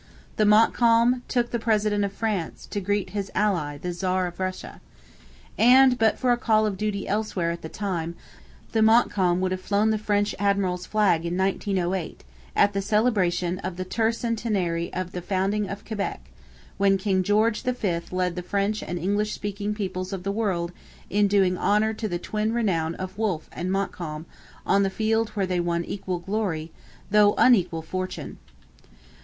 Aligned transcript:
The 0.37 0.47
Montcalm 0.47 1.21
took 1.27 1.51
the 1.51 1.59
President 1.59 2.03
of 2.03 2.11
France 2.11 2.65
to 2.71 2.81
greet 2.81 3.11
his 3.11 3.29
ally 3.35 3.77
the 3.77 3.93
Czar 3.93 4.25
of 4.25 4.39
Russia. 4.39 4.81
And, 5.59 5.99
but 5.99 6.17
for 6.17 6.31
a 6.31 6.37
call 6.37 6.65
of 6.65 6.75
duty 6.75 7.07
elsewhere 7.07 7.51
at 7.51 7.61
the 7.61 7.69
time, 7.69 8.15
the 8.71 8.81
Montcalm 8.81 9.41
would 9.41 9.51
have 9.51 9.61
flown 9.61 9.91
the 9.91 9.99
French 9.99 10.33
admiral's 10.39 10.87
flag 10.87 11.23
in 11.23 11.37
1908, 11.37 12.23
at 12.55 12.73
the 12.73 12.81
celebration 12.81 13.59
of 13.59 13.77
the 13.77 13.85
Tercentenary 13.85 14.89
of 14.91 15.11
the 15.11 15.21
founding 15.21 15.69
of 15.69 15.85
Quebec, 15.85 16.31
when 16.79 16.97
King 16.97 17.21
George 17.21 17.61
V 17.61 17.99
led 18.09 18.35
the 18.35 18.41
French 18.41 18.81
and 18.81 18.97
English 18.97 19.33
speaking 19.33 19.75
peoples 19.75 20.11
of 20.11 20.23
the 20.23 20.31
world 20.31 20.71
in 21.11 21.27
doing 21.27 21.59
honour 21.59 21.93
to 21.93 22.07
the 22.07 22.17
twin 22.17 22.53
renown 22.53 22.95
of 22.95 23.19
Wolfe 23.19 23.49
and 23.51 23.71
Montcalm 23.71 24.25
on 24.65 24.81
the 24.81 24.89
field 24.89 25.29
where 25.35 25.45
they 25.45 25.59
won 25.59 25.85
equal 25.85 26.17
glory, 26.17 26.71
though 27.11 27.35
unequal 27.37 27.83
fortune. 27.83 28.39